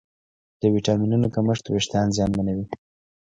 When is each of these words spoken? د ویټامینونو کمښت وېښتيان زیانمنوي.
د 0.59 0.61
ویټامینونو 0.75 1.27
کمښت 1.35 1.65
وېښتيان 1.67 2.07
زیانمنوي. 2.17 2.65